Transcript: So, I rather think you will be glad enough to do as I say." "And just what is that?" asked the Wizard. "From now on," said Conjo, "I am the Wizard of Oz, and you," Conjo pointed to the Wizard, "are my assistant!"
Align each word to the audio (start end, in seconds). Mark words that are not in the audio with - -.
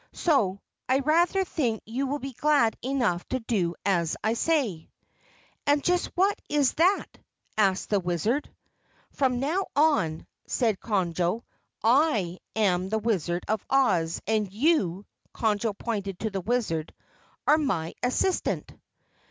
So, 0.13 0.61
I 0.89 0.97
rather 0.97 1.43
think 1.43 1.83
you 1.85 2.07
will 2.07 2.17
be 2.17 2.33
glad 2.33 2.75
enough 2.81 3.23
to 3.27 3.39
do 3.39 3.75
as 3.85 4.17
I 4.23 4.33
say." 4.33 4.89
"And 5.67 5.83
just 5.83 6.07
what 6.17 6.41
is 6.49 6.73
that?" 6.73 7.19
asked 7.55 7.91
the 7.91 7.99
Wizard. 7.99 8.51
"From 9.11 9.39
now 9.39 9.67
on," 9.75 10.25
said 10.47 10.79
Conjo, 10.79 11.43
"I 11.83 12.39
am 12.55 12.89
the 12.89 12.97
Wizard 12.97 13.43
of 13.47 13.63
Oz, 13.69 14.19
and 14.25 14.51
you," 14.51 15.05
Conjo 15.35 15.77
pointed 15.77 16.17
to 16.21 16.31
the 16.31 16.41
Wizard, 16.41 16.95
"are 17.45 17.59
my 17.59 17.93
assistant!" 18.01 18.71